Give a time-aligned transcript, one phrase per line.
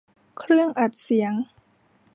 [0.37, 1.33] เครื่องอัดเสียง